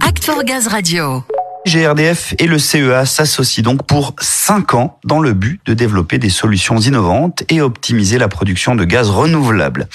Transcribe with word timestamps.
Act 0.00 0.24
for 0.24 0.42
Gaz 0.42 0.66
Radio. 0.66 1.22
GRDF 1.66 2.34
et 2.38 2.46
le 2.46 2.58
CEA 2.58 3.06
s'associent 3.06 3.62
donc 3.62 3.84
pour 3.84 4.14
5 4.20 4.74
ans 4.74 4.98
dans 5.04 5.20
le 5.20 5.32
but 5.34 5.60
de 5.66 5.74
développer 5.74 6.18
des 6.18 6.30
solutions 6.30 6.78
innovantes 6.78 7.44
et 7.48 7.60
optimiser 7.60 8.18
la 8.18 8.28
production 8.28 8.74
de 8.74 8.84
gaz 8.84 9.10
renouvelable. 9.10 9.88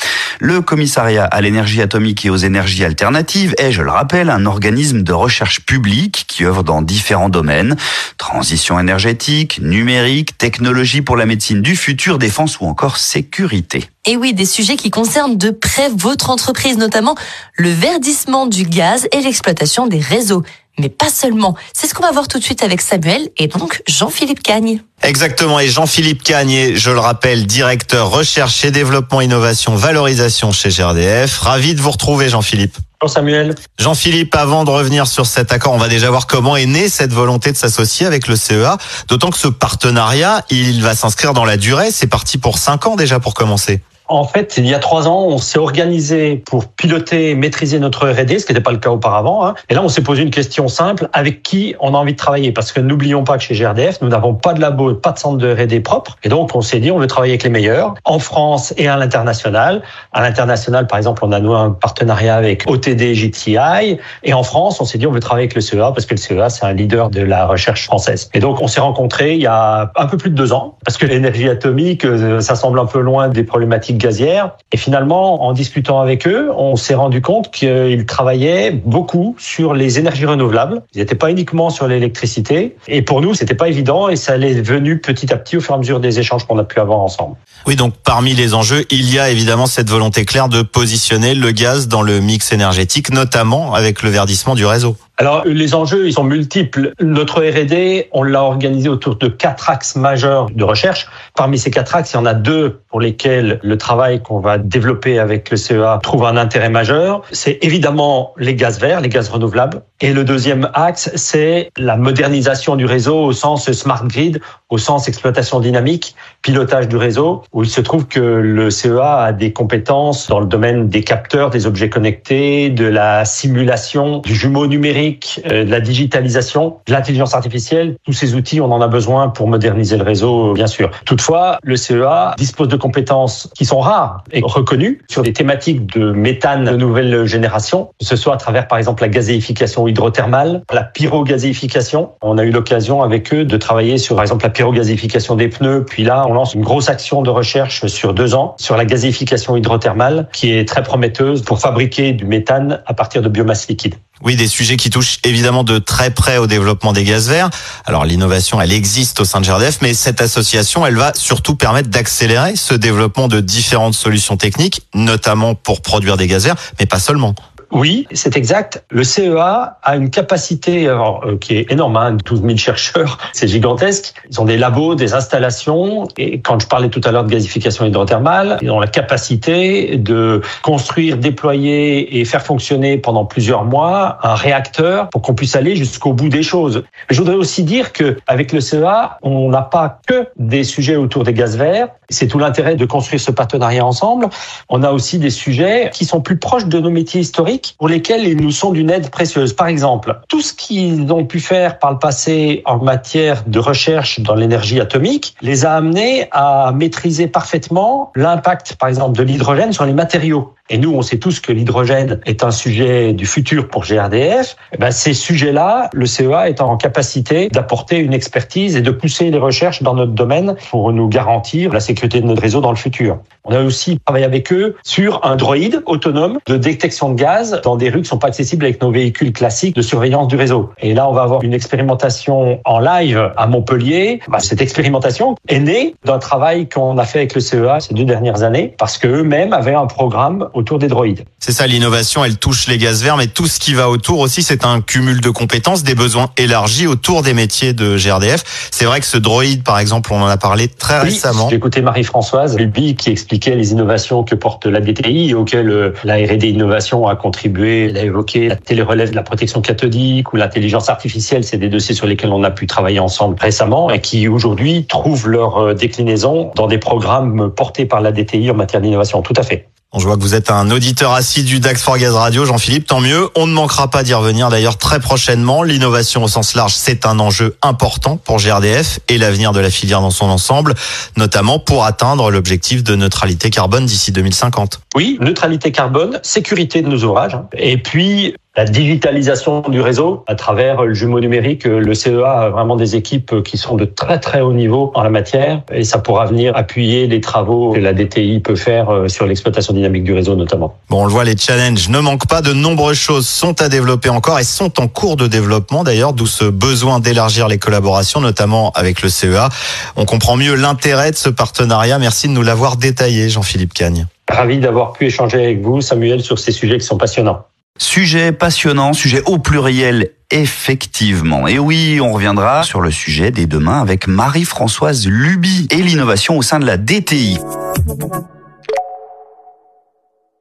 Le 0.44 0.60
commissariat 0.60 1.26
à 1.26 1.40
l'énergie 1.40 1.84
atomique 1.84 2.26
et 2.26 2.32
aux 2.32 2.36
énergies 2.36 2.84
alternatives 2.84 3.54
est, 3.60 3.72
je 3.72 3.84
le 3.84 3.92
rappelle, 3.92 4.32
un 4.32 4.48
organisme 4.48 5.04
de 5.04 5.14
recherche 5.14 5.60
publique 5.60 6.26
qui 6.28 6.46
œuvre 6.46 6.64
dans 6.64 6.82
différents 6.82 7.30
domaines, 7.30 7.76
transition 8.18 8.80
énergétique, 8.80 9.60
numérique, 9.62 10.36
technologie 10.40 11.04
pour 11.04 11.16
la 11.16 11.28
médecine 11.28 11.62
du 11.62 11.76
futur, 11.76 12.18
défense 12.18 12.60
ou 12.60 12.66
encore 12.66 12.98
sécurité. 12.98 13.88
Et 14.08 14.18
oui, 14.18 14.34
des 14.34 14.46
sujets 14.46 14.78
qui 14.78 14.90
concernent 14.90 15.38
de 15.38 15.52
près 15.52 15.90
votre 15.96 16.32
entreprise, 16.32 16.80
notamment 16.80 17.14
le 17.56 17.70
verdissement 17.70 18.48
du 18.48 18.64
gaz 18.64 19.08
et 19.12 19.22
l'exploitation 19.22 19.86
des 19.86 20.00
réseaux 20.00 20.42
mais 20.80 20.90
pas 20.90 21.10
seulement. 21.10 21.56
C'est 21.74 21.88
ce 21.88 21.94
qu'on 21.94 22.04
va 22.04 22.12
voir 22.12 22.28
tout 22.28 22.40
de 22.40 22.44
suite 22.44 22.64
avec 22.64 22.82
Samuel 22.82 23.30
et 23.38 23.48
donc 23.48 23.82
Jean-Philippe 23.88 24.42
Cagne. 24.42 24.82
Exactement, 25.04 25.60
et 25.60 25.68
Jean-Philippe 25.68 26.24
Cagne, 26.24 26.76
je 26.76 26.92
le 26.92 27.00
rappelle, 27.00 27.48
directeur 27.48 28.10
recherche 28.12 28.64
et 28.66 28.72
développement 28.72 29.22
innovation 29.22 29.76
valorisation 29.76 30.52
chez 30.52 30.70
GRDF. 30.70 31.40
Ravi 31.40 31.74
de 31.74 31.82
vous 31.82 31.92
retrouver 31.92 32.30
Jean-Philippe. 32.30 32.78
Bonjour 33.00 33.16
Samuel. 33.16 33.56
Jean-Philippe, 33.80 34.36
avant 34.36 34.64
de 34.64 34.70
revenir 34.70 35.08
sur 35.08 35.26
cet 35.26 35.52
accord, 35.52 35.74
on 35.74 35.80
va 35.80 35.88
déjà 35.88 36.12
voir 36.12 36.28
comment 36.28 36.56
est 36.56 36.68
née 36.68 36.88
cette 36.88 37.14
volonté 37.14 37.52
de 37.52 37.58
s'associer 37.58 38.06
avec 38.06 38.28
le 38.28 38.36
CEA, 38.36 38.78
d'autant 39.08 39.32
que 39.32 39.40
ce 39.40 39.48
partenariat, 39.48 40.46
il 40.52 40.84
va 40.84 40.96
s'inscrire 40.96 41.34
dans 41.34 41.46
la 41.46 41.58
durée, 41.58 41.90
c'est 41.92 42.06
parti 42.06 42.38
pour 42.38 42.60
cinq 42.60 42.86
ans 42.86 42.96
déjà 42.96 43.20
pour 43.20 43.34
commencer. 43.34 43.82
En 44.12 44.26
fait, 44.26 44.56
il 44.58 44.68
y 44.68 44.74
a 44.74 44.80
trois 44.80 45.08
ans, 45.08 45.24
on 45.30 45.38
s'est 45.38 45.58
organisé 45.58 46.36
pour 46.36 46.66
piloter 46.66 47.34
maîtriser 47.34 47.80
notre 47.80 48.10
R&D, 48.10 48.40
ce 48.40 48.46
qui 48.46 48.52
n'était 48.52 48.62
pas 48.62 48.74
le 48.74 48.78
cas 48.78 48.90
auparavant. 48.90 49.46
Hein. 49.46 49.54
Et 49.70 49.74
là, 49.74 49.82
on 49.82 49.88
s'est 49.88 50.04
posé 50.04 50.22
une 50.22 50.32
question 50.32 50.68
simple 50.68 51.08
avec 51.14 51.44
qui 51.44 51.76
on 51.80 51.94
a 51.94 51.98
envie 51.98 52.12
de 52.12 52.18
travailler, 52.18 52.52
parce 52.52 52.74
que 52.74 52.82
n'oublions 52.82 53.24
pas 53.24 53.38
que 53.38 53.44
chez 53.44 53.56
GRDF, 53.56 54.02
nous 54.02 54.10
n'avons 54.10 54.34
pas 54.34 54.52
de 54.54 54.60
labo, 54.60 54.94
pas 54.96 55.14
de 55.14 55.20
centre 55.20 55.38
de 55.38 55.54
R&D 55.54 55.80
propre, 55.80 56.18
et 56.24 56.30
donc 56.30 56.54
on 56.54 56.60
s'est 56.60 56.80
dit 56.80 56.92
on 56.92 57.00
veut 57.00 57.08
travailler 57.08 57.34
avec 57.34 57.44
les 57.44 57.50
meilleurs 57.50 57.94
en 58.04 58.20
France 58.20 58.74
et 58.76 58.90
à 58.90 58.98
l'international. 58.98 59.82
À 60.12 60.22
l'international, 60.22 60.88
par 60.88 60.98
exemple, 60.98 61.24
on 61.24 61.32
a 61.32 61.40
noué 61.40 61.56
un 61.56 61.72
partenariat 61.72 62.36
avec 62.36 62.70
OTD 62.70 63.14
JTI, 63.14 63.98
et 64.24 64.34
en 64.34 64.44
France, 64.44 64.82
on 64.82 64.86
s'est 64.86 64.98
dit 64.98 65.08
on 65.08 65.12
veut 65.12 65.22
travailler 65.22 65.46
avec 65.46 65.56
le 65.56 65.62
CEA 65.62 65.94
parce 65.94 66.06
que 66.06 66.16
le 66.16 66.20
CEA 66.20 66.50
c'est 66.50 66.66
un 66.66 66.74
leader 66.74 67.10
de 67.10 67.22
la 67.22 67.46
recherche 67.46 67.86
française. 67.86 68.30
Et 68.34 68.42
donc 68.42 68.62
on 68.62 68.68
s'est 68.68 68.82
rencontrés 68.82 69.36
il 69.36 69.42
y 69.42 69.48
a 69.48 69.90
un 69.96 70.06
peu 70.06 70.18
plus 70.18 70.32
de 70.32 70.36
deux 70.36 70.52
ans, 70.52 70.76
parce 70.84 70.98
que 70.98 71.06
l'énergie 71.06 71.48
atomique, 71.48 72.04
euh, 72.04 72.42
ça 72.42 72.56
semble 72.56 72.78
un 72.78 72.86
peu 72.86 73.00
loin 73.00 73.30
des 73.30 73.44
problématiques 73.44 74.01
gazière. 74.02 74.52
Et 74.72 74.78
finalement, 74.78 75.44
en 75.44 75.54
discutant 75.54 76.02
avec 76.02 76.28
eux, 76.28 76.52
on 76.56 76.76
s'est 76.76 76.96
rendu 76.96 77.22
compte 77.22 77.52
qu'ils 77.52 78.06
travaillaient 78.06 78.72
beaucoup 78.72 79.36
sur 79.38 79.74
les 79.74 80.00
énergies 80.00 80.26
renouvelables. 80.26 80.82
Ils 80.94 81.00
n'étaient 81.00 81.16
pas 81.16 81.30
uniquement 81.30 81.70
sur 81.70 81.88
l'électricité. 81.88 82.76
Et 82.88 83.02
pour 83.02 83.22
nous, 83.22 83.34
c'était 83.34 83.56
pas 83.56 83.70
évident 83.70 84.10
et 84.10 84.16
ça 84.16 84.34
allait 84.34 84.62
venu 84.62 85.00
petit 85.00 85.32
à 85.34 85.38
petit 85.38 85.58
au 85.58 85.62
fur 85.62 85.74
et 85.74 85.76
à 85.76 85.80
mesure 85.80 86.00
des 86.00 86.20
échanges 86.20 86.46
qu'on 86.46 86.58
a 86.58 86.64
pu 86.64 86.80
avoir 86.80 87.00
ensemble. 87.00 87.36
Oui, 87.68 87.76
donc 87.76 87.94
parmi 88.04 88.34
les 88.34 88.54
enjeux, 88.54 88.86
il 88.90 89.14
y 89.14 89.20
a 89.20 89.30
évidemment 89.30 89.68
cette 89.68 89.90
volonté 89.90 90.26
claire 90.26 90.50
de 90.50 90.62
positionner 90.62 91.36
le 91.36 91.52
gaz 91.52 91.88
dans 91.88 92.02
le 92.02 92.20
mix 92.20 92.52
énergétique, 92.52 93.12
notamment 93.14 93.74
avec 93.74 94.02
le 94.02 94.10
verdissement 94.10 94.56
du 94.56 94.66
réseau. 94.66 94.96
Alors, 95.22 95.44
les 95.46 95.76
enjeux, 95.76 96.08
ils 96.08 96.14
sont 96.14 96.24
multiples. 96.24 96.94
Notre 97.00 97.44
R&D, 97.44 98.10
on 98.12 98.24
l'a 98.24 98.42
organisé 98.42 98.90
autour 98.90 99.18
de 99.18 99.28
quatre 99.28 99.70
axes 99.70 99.96
majeurs 99.96 100.50
de 100.50 100.64
recherche. 100.64 101.06
Parmi 101.36 101.60
ces 101.60 101.70
quatre 101.70 101.96
axes, 101.96 102.14
il 102.14 102.16
y 102.16 102.20
en 102.20 102.26
a 102.26 102.34
deux 102.34 102.80
pour 102.90 103.00
lesquels 103.00 103.60
le 103.62 103.78
travail 103.78 104.24
qu'on 104.24 104.40
va 104.40 104.58
développer 104.58 105.20
avec 105.20 105.52
le 105.52 105.58
CEA 105.58 106.00
trouve 106.02 106.26
un 106.26 106.38
intérêt 106.38 106.70
majeur. 106.70 107.22
C'est 107.32 107.60
évidemment 107.62 108.34
les 108.40 108.56
gaz 108.56 108.80
verts, 108.80 109.00
les 109.00 109.10
gaz 109.10 109.30
renouvelables. 109.30 109.84
Et 110.00 110.12
le 110.12 110.24
deuxième 110.24 110.72
axe, 110.74 111.12
c'est 111.14 111.70
la 111.78 111.98
modernisation 111.98 112.76
du 112.76 112.86
réseau 112.86 113.20
au 113.20 113.32
sens 113.32 113.72
smart 113.72 114.04
grid, 114.08 114.42
au 114.70 114.80
sens 114.80 115.08
exploitation 115.08 115.60
dynamique, 115.60 116.16
pilotage 116.42 116.88
du 116.88 116.98
réseau, 116.98 117.44
où 117.54 117.62
il 117.64 117.70
se 117.70 117.82
trouve 117.82 118.08
que 118.08 118.20
le 118.20 118.72
CEA 118.72 119.26
a 119.26 119.34
des 119.34 119.54
compétences 119.54 120.28
dans 120.28 120.40
le 120.40 120.48
domaine 120.48 120.90
des 120.90 121.04
capteurs, 121.04 121.52
des 121.52 121.68
objets 121.68 121.90
connectés, 121.90 122.72
de 122.72 122.86
la 122.86 123.24
simulation, 123.26 124.20
du 124.20 124.34
jumeau 124.34 124.66
numérique, 124.66 125.11
euh, 125.46 125.66
de 125.66 125.72
la 125.72 125.80
digitalisation, 125.80 126.78
de 126.88 126.94
l'intelligence 126.94 127.34
artificielle. 127.34 127.96
Tous 128.06 128.14
ces 128.14 128.36
outils, 128.36 128.62
on 128.62 128.72
en 128.72 128.82
a 128.82 128.88
besoin 128.88 129.30
pour 129.30 129.48
moderniser 129.48 129.98
le 129.98 130.04
réseau, 130.04 130.54
bien 130.54 130.68
sûr. 130.68 130.92
Toutefois, 131.06 131.58
le 131.64 131.76
CEA 131.76 132.36
dispose 132.38 132.68
de 132.68 132.76
compétences 132.76 133.50
qui 133.56 133.66
sont 133.66 133.80
rares 133.80 134.24
et 134.32 134.42
reconnues 134.44 135.02
sur 135.10 135.24
des 135.24 135.34
thématiques 135.34 135.86
de 135.96 136.12
méthane 136.12 136.66
de 136.66 136.76
nouvelle 136.76 137.26
génération, 137.26 137.92
que 138.00 138.06
ce 138.06 138.16
soit 138.16 138.34
à 138.34 138.38
travers, 138.38 138.68
par 138.68 138.78
exemple, 138.78 139.02
la 139.04 139.10
gazéification 139.10 139.88
hydrothermale, 139.88 140.64
la 140.72 140.84
pyrogazéification. 140.84 142.12
On 142.22 142.38
a 142.38 142.44
eu 142.44 142.52
l'occasion 142.52 143.02
avec 143.02 143.34
eux 143.34 143.46
de 143.46 143.58
travailler 143.58 143.98
sur, 143.98 144.16
par 144.16 144.24
exemple, 144.24 144.44
la 144.44 144.52
pyrogazéification 144.52 145.36
des 145.36 145.48
pneus. 145.48 145.86
Puis 145.86 146.04
là, 146.04 146.26
on 146.28 146.34
lance 146.34 146.54
une 146.54 146.64
grosse 146.64 146.90
action 146.90 147.22
de 147.22 147.30
recherche 147.30 147.86
sur 147.88 148.14
deux 148.14 148.36
ans 148.36 148.56
sur 148.58 148.78
la 148.78 148.86
gazéification 148.86 149.56
hydrothermale 149.56 150.28
qui 150.34 150.54
est 150.54 150.68
très 150.68 150.84
prometteuse 150.84 151.42
pour 151.42 151.60
fabriquer 151.60 152.14
du 152.14 152.26
méthane 152.26 152.82
à 152.86 152.94
partir 152.94 153.22
de 153.22 153.30
biomasse 153.30 153.68
liquide. 153.68 153.96
Oui, 154.24 154.36
des 154.36 154.48
sujets 154.48 154.78
qui 154.78 154.90
touchent 154.90 155.20
évidemment 155.24 155.64
de 155.64 155.80
très 155.80 156.12
près 156.12 156.38
au 156.38 156.48
développement 156.48 156.94
des 156.94 157.04
gaz 157.04 157.28
verts. 157.28 157.50
Alors 157.86 158.06
l'innovation, 158.06 158.62
elle 158.62 158.72
existe 158.72 159.20
au 159.20 159.26
sein 159.26 159.42
de 159.42 159.46
GRDF, 159.46 159.80
mais 159.82 159.94
cette 159.94 160.22
association, 160.22 160.86
elle 160.86 160.96
va 160.96 161.14
surtout 161.16 161.56
permettre 161.56 161.90
d'accélérer 161.90 162.56
ce 162.56 162.74
développement 162.74 163.28
de 163.28 163.40
différentes 163.40 163.96
solutions 163.96 164.38
techniques, 164.38 164.82
notamment 164.94 165.56
pour 165.56 165.82
produire 165.82 166.18
des 166.18 166.28
gaz 166.28 166.46
verts, 166.46 166.56
mais 166.80 166.86
pas 166.86 167.00
seulement. 167.00 167.36
Oui, 167.72 168.06
c'est 168.12 168.36
exact. 168.36 168.84
Le 168.90 169.04
CEA 169.04 169.78
a 169.82 169.96
une 169.96 170.10
capacité 170.10 170.88
euh, 170.88 171.38
qui 171.40 171.56
est 171.56 171.72
énorme, 171.72 171.96
hein, 171.96 172.18
12 172.26 172.42
000 172.42 172.58
chercheurs, 172.58 173.18
c'est 173.34 173.48
gigantesque. 173.48 174.14
Ils 174.30 174.42
ont 174.42 174.46
des 174.46 174.58
labos, 174.58 174.96
des 174.96 175.14
installations, 175.14 176.08
et 176.18 176.42
quand 176.42 176.60
je 176.60 176.68
parlais 176.68 176.90
tout 176.90 177.02
à 177.06 177.12
l'heure 177.12 177.24
de 177.24 177.30
gazification 177.32 177.86
hydrothermale, 177.86 178.58
ils 178.62 178.70
ont 178.72 178.80
la 178.80 178.88
capacité 178.88 179.98
de 179.98 180.42
construire, 180.64 181.18
déployer 181.18 182.20
et 182.20 182.26
faire 182.26 182.42
fonctionner 182.44 182.98
pendant 182.98 183.26
plusieurs 183.26 183.64
mois 183.64 184.18
un 184.24 184.36
réacteur 184.36 185.10
pour 185.10 185.22
qu'on 185.22 185.34
puisse 185.34 185.56
aller 185.56 185.76
jusqu'au 185.76 186.14
bout 186.14 186.30
des 186.30 186.44
choses. 186.44 186.84
je 187.10 187.18
voudrais 187.18 187.36
aussi 187.36 187.64
dire 187.64 187.94
que 187.94 188.18
avec 188.28 188.52
le 188.52 188.60
CEA, 188.60 189.18
on 189.22 189.50
n'a 189.50 189.62
pas 189.62 190.00
que 190.08 190.28
des 190.38 190.66
sujets 190.66 190.98
autour 190.98 191.24
des 191.24 191.34
gaz 191.34 191.56
verts. 191.58 191.88
C'est 192.10 192.28
tout 192.28 192.40
l'intérêt 192.40 192.76
de 192.76 192.86
construire 192.86 193.22
ce 193.22 193.32
partenariat 193.32 193.86
ensemble. 193.86 194.28
On 194.68 194.84
a 194.84 194.92
aussi 194.92 195.18
des 195.18 195.30
sujets 195.30 195.90
qui 195.94 196.04
sont 196.04 196.20
plus 196.20 196.38
proches 196.38 196.66
de 196.66 196.80
nos 196.80 196.90
métiers 196.90 197.22
historiques 197.22 197.61
pour 197.78 197.88
lesquels 197.88 198.28
ils 198.28 198.42
nous 198.42 198.52
sont 198.52 198.72
d'une 198.72 198.90
aide 198.90 199.10
précieuse. 199.10 199.54
Par 199.54 199.68
exemple, 199.68 200.20
tout 200.28 200.42
ce 200.42 200.54
qu'ils 200.54 201.12
ont 201.12 201.26
pu 201.26 201.40
faire 201.40 201.80
par 201.80 201.92
le 201.92 202.00
passé 202.00 202.62
en 202.66 202.78
matière 202.78 203.44
de 203.48 203.60
recherche 203.60 204.20
dans 204.20 204.36
l'énergie 204.36 204.80
atomique 204.80 205.36
les 205.42 205.66
a 205.66 205.76
amenés 205.76 206.28
à 206.32 206.72
maîtriser 206.74 207.28
parfaitement 207.28 208.12
l'impact, 208.16 208.76
par 208.76 208.90
exemple, 208.90 209.18
de 209.18 209.24
l'hydrogène 209.24 209.74
sur 209.74 209.86
les 209.86 209.94
matériaux. 209.94 210.54
Et 210.74 210.78
nous, 210.78 210.94
on 210.94 211.02
sait 211.02 211.18
tous 211.18 211.42
que 211.42 211.52
l'hydrogène 211.52 212.22
est 212.26 212.46
un 212.46 212.52
sujet 212.52 213.12
du 213.12 213.26
futur 213.26 213.68
pour 213.68 213.84
GRDF. 213.84 214.56
Eh 214.72 214.78
ben, 214.78 214.90
ces 214.90 215.14
sujets-là, 215.14 215.90
le 215.92 216.06
CEA 216.06 216.48
est 216.48 216.62
en 216.62 216.78
capacité 216.78 217.50
d'apporter 217.50 217.98
une 217.98 218.14
expertise 218.14 218.78
et 218.78 218.82
de 218.82 218.92
pousser 218.92 219.30
les 219.32 219.38
recherches 219.38 219.84
dans 219.84 219.96
notre 219.96 220.14
domaine 220.14 220.56
pour 220.70 220.94
nous 220.94 221.10
garantir 221.10 221.74
la 221.74 221.82
sécurité 221.82 222.22
de 222.22 222.26
notre 222.26 222.42
réseau 222.42 222.62
dans 222.62 222.72
le 222.72 222.78
futur. 222.78 223.20
On 223.44 223.54
a 223.54 223.62
aussi 223.62 224.00
travaillé 224.06 224.24
avec 224.24 224.54
eux 224.54 224.78
sur 224.84 225.26
un 225.26 225.36
droïde 225.36 225.84
autonome 225.88 226.38
de 226.48 226.56
détection 226.56 227.10
de 227.10 227.16
gaz 227.16 227.60
dans 227.66 227.76
des 227.76 227.90
rues 227.90 228.04
qui 228.04 228.08
sont 228.08 228.18
pas 228.18 228.28
accessibles 228.28 228.64
avec 228.64 228.82
nos 228.82 228.92
véhicules 228.92 229.34
classiques 229.34 229.76
de 229.76 229.82
surveillance 229.82 230.30
du 230.30 230.38
réseau. 230.38 230.70
Et 230.80 230.94
là, 230.94 231.10
on 231.10 231.12
va 231.12 231.24
avoir 231.24 231.44
une 231.44 231.54
expérimentation 231.54 232.62
en 232.64 232.80
live 232.80 233.34
à 233.36 233.46
Montpellier. 233.48 234.22
Bah, 234.30 234.40
cette 234.40 234.62
expérimentation 234.62 235.36
est 235.50 235.60
née 235.60 235.96
d'un 236.06 236.20
travail 236.20 236.70
qu'on 236.70 236.98
a 236.98 237.04
fait 237.04 237.20
avec 237.20 237.36
le 237.36 237.42
CEA 237.42 237.82
ces 237.82 237.94
deux 237.94 238.06
dernières 238.06 238.44
années 238.44 238.74
parce 238.78 238.98
qu'eux-mêmes 238.98 239.52
avaient 239.52 239.74
un 239.74 239.88
programme 239.88 240.48
autour 240.62 240.80
des 240.80 240.88
droïdes. 240.88 241.26
C'est 241.40 241.52
ça, 241.52 241.68
l'innovation, 241.68 242.24
elle 242.24 242.38
touche 242.38 242.68
les 242.68 242.78
gaz 242.78 243.04
verts, 243.04 243.18
mais 243.18 243.28
tout 243.28 243.48
ce 243.48 243.60
qui 243.60 243.74
va 243.74 243.90
autour 243.90 244.20
aussi, 244.20 244.44
c'est 244.44 244.66
un 244.66 244.82
cumul 244.82 245.22
de 245.22 245.30
compétences, 245.30 245.84
des 245.84 245.96
besoins 245.96 246.30
élargis 246.38 246.88
autour 246.88 247.24
des 247.24 247.34
métiers 247.34 247.74
de 247.74 247.98
GRDF. 247.98 248.70
C'est 248.72 248.86
vrai 248.86 249.00
que 249.00 249.06
ce 249.06 249.18
droïde, 249.18 249.64
par 249.64 249.80
exemple, 249.80 250.14
on 250.14 250.22
en 250.22 250.28
a 250.28 250.38
parlé 250.38 250.68
très 250.68 251.00
récemment. 251.00 251.50
J'ai 251.50 251.56
écouté 251.56 251.82
Marie-Françoise 251.82 252.56
Bilby 252.56 252.96
qui 252.96 253.10
expliquait 253.10 253.56
les 253.56 253.72
innovations 253.72 254.24
que 254.24 254.36
porte 254.36 254.66
la 254.66 254.80
DTI, 254.80 255.34
auxquelles 255.34 255.70
euh, 255.70 255.94
la 256.04 256.16
R&D 256.16 256.48
Innovation 256.48 257.08
a 257.08 257.16
contribué. 257.16 257.88
Elle 257.90 257.98
a 257.98 258.04
évoqué 258.04 258.48
la 258.48 258.56
télérelève 258.56 259.12
de 259.12 259.16
la 259.16 259.24
protection 259.24 259.62
cathodique 259.62 260.32
ou 260.34 260.38
l'intelligence 260.38 260.90
artificielle. 260.90 261.44
C'est 261.44 261.58
des 261.58 261.70
dossiers 261.70 261.96
sur 261.96 262.06
lesquels 262.06 262.32
on 262.32 262.44
a 262.44 262.52
pu 262.52 262.68
travailler 262.68 263.00
ensemble 263.00 263.36
récemment 263.40 263.90
et 263.90 264.00
qui 264.00 264.28
aujourd'hui 264.28 264.86
trouvent 264.86 265.28
leur 265.28 265.58
euh, 265.58 265.74
déclinaison 265.74 266.52
dans 266.56 266.68
des 266.68 266.78
programmes 266.78 267.52
portés 267.52 267.86
par 267.86 268.02
la 268.02 268.12
DTI 268.12 268.52
en 268.52 268.56
matière 268.56 268.82
d'innovation. 268.82 269.22
Tout 269.22 269.34
à 269.38 269.44
fait. 269.44 269.71
Je 269.94 270.06
vois 270.06 270.16
que 270.16 270.22
vous 270.22 270.36
êtes 270.36 270.50
un 270.50 270.72
auditeur 270.72 271.12
assidu 271.12 271.60
d'Ax 271.60 271.84
for 271.84 271.98
Gaz 271.98 272.16
Radio, 272.16 272.46
Jean-Philippe, 272.46 272.88
tant 272.88 273.02
mieux. 273.02 273.28
On 273.36 273.46
ne 273.46 273.52
manquera 273.52 273.90
pas 273.90 274.04
d'y 274.04 274.14
revenir 274.14 274.48
d'ailleurs 274.48 274.78
très 274.78 275.02
prochainement. 275.02 275.64
L'innovation 275.64 276.24
au 276.24 276.30
sens 276.30 276.56
large, 276.56 276.74
c'est 276.74 277.06
un 277.06 277.20
enjeu 277.20 277.58
important 277.62 278.16
pour 278.16 278.38
GRDF 278.38 279.00
et 279.10 279.18
l'avenir 279.18 279.52
de 279.52 279.60
la 279.60 279.70
filière 279.70 280.00
dans 280.00 280.10
son 280.10 280.28
ensemble, 280.28 280.76
notamment 281.18 281.60
pour 281.60 281.84
atteindre 281.84 282.32
l'objectif 282.32 282.84
de 282.86 282.96
neutralité 282.96 283.50
carbone 283.50 283.86
d'ici 283.86 284.14
2050. 284.14 284.80
Oui, 284.96 285.18
neutralité 285.20 285.74
carbone, 285.74 286.22
sécurité 286.24 286.82
de 286.82 286.88
nos 286.88 287.04
ouvrages, 287.04 287.36
hein. 287.36 287.48
et 287.52 287.78
puis 287.78 288.34
la 288.58 288.66
digitalisation 288.66 289.62
du 289.62 289.80
réseau 289.80 290.26
à 290.28 290.36
travers 290.36 290.84
le 290.84 290.94
jumeau 290.94 291.22
numérique. 291.22 291.64
Le 291.64 291.94
CEA 291.94 292.32
a 292.32 292.50
vraiment 292.50 292.76
des 292.76 292.98
équipes 292.98 293.42
qui 293.44 293.58
sont 293.58 293.78
de 293.78 293.86
très 293.86 294.20
très 294.20 294.42
haut 294.42 294.52
niveau 294.52 294.92
en 294.94 295.04
la 295.04 295.10
matière 295.10 295.62
et 295.72 295.86
ça 295.86 296.00
pourra 296.00 296.26
venir 296.26 296.54
appuyer 296.58 297.08
les 297.08 297.22
travaux 297.22 297.72
que 297.72 297.80
la 297.80 297.94
DTI 297.94 298.42
peut 298.42 298.58
faire 298.58 298.90
euh, 298.90 299.08
sur 299.08 299.26
l'exploitation 299.26 299.74
dynamique 299.74 300.04
du 300.04 300.14
réseau 300.14 300.36
notamment. 300.36 300.76
Bon, 300.90 301.04
on 301.04 301.06
le 301.06 301.12
voit, 301.12 301.24
les 301.24 301.38
challenges 301.38 301.88
ne 301.88 302.00
manquent 302.00 302.28
pas. 302.28 302.42
De 302.42 302.52
nombreuses 302.52 302.98
choses 302.98 303.26
sont 303.26 303.62
à 303.62 303.70
développer 303.70 304.10
encore 304.10 304.38
et 304.38 304.44
sont 304.44 304.82
en 304.82 304.90
cours 304.90 305.16
de 305.16 305.28
développement 305.28 305.86
d'ailleurs, 305.86 306.12
d'où 306.12 306.28
ce 306.28 306.44
besoin 306.44 307.00
d'élargir 307.00 307.48
les 307.48 307.58
collaborations, 307.58 308.20
notamment 308.20 308.72
avec 308.72 309.02
le 309.02 309.08
CEA. 309.08 309.48
On 309.96 310.04
comprend 310.04 310.36
mieux 310.36 310.56
l'intérêt 310.56 311.12
de 311.12 311.16
ce 311.16 311.30
partenariat. 311.30 312.00
Merci 312.00 312.28
de 312.28 312.34
nous 312.34 312.44
l'avoir 312.44 312.76
détaillé, 312.76 313.30
Jean-Philippe 313.30 313.74
Cagne. 313.74 314.08
Ravi 314.30 314.60
d'avoir 314.60 314.92
pu 314.92 315.06
échanger 315.06 315.42
avec 315.42 315.62
vous, 315.62 315.80
Samuel, 315.80 316.22
sur 316.22 316.38
ces 316.38 316.52
sujets 316.52 316.78
qui 316.78 316.86
sont 316.86 316.98
passionnants. 316.98 317.46
Sujet 317.82 318.32
passionnant, 318.32 318.94
sujet 318.94 319.24
au 319.26 319.40
pluriel, 319.40 320.12
effectivement. 320.30 321.48
Et 321.48 321.58
oui, 321.58 322.00
on 322.00 322.14
reviendra 322.14 322.62
sur 322.64 322.80
le 322.80 322.92
sujet 322.92 323.32
dès 323.32 323.48
demain 323.48 323.82
avec 323.82 324.08
Marie-Françoise 324.08 325.08
Luby 325.08 325.68
et 325.72 325.78
l'innovation 325.78 326.38
au 326.38 326.44
sein 326.44 326.60
de 326.60 326.66
la 326.66 326.78
DTI. 326.78 327.40